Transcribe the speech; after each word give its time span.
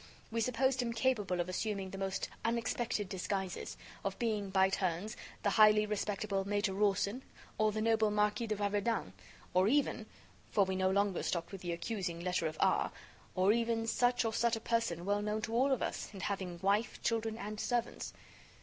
We 0.31 0.41
supposed 0.41 0.81
him 0.81 0.93
capable 0.93 1.39
of 1.39 1.47
assuming 1.47 1.91
the 1.91 1.97
most 1.99 2.27
unexpected 2.43 3.07
disguises; 3.07 3.77
of 4.03 4.17
being, 4.17 4.49
by 4.49 4.69
turns, 4.71 5.15
the 5.43 5.51
highly 5.51 5.85
respectable 5.85 6.43
Major 6.43 6.73
Rawson 6.73 7.21
or 7.59 7.71
the 7.71 7.83
noble 7.83 8.09
Marquis 8.09 8.47
de 8.47 8.55
Raverdan, 8.55 9.13
or 9.53 9.67
even 9.67 10.07
for 10.49 10.63
we 10.65 10.75
no 10.75 10.89
longer 10.89 11.21
stopped 11.21 11.51
with 11.51 11.61
the 11.61 11.71
accusing 11.73 12.19
letter 12.19 12.47
of 12.47 12.57
R 12.59 12.91
or 13.35 13.51
even 13.53 13.85
such 13.85 14.25
or 14.25 14.33
such 14.33 14.55
a 14.55 14.59
person 14.59 15.05
well 15.05 15.21
known 15.21 15.43
to 15.43 15.53
all 15.53 15.71
of 15.71 15.83
us, 15.83 16.09
and 16.13 16.23
having 16.23 16.57
wife, 16.63 16.99
children 17.03 17.37
and 17.37 17.59
servants. 17.59 18.11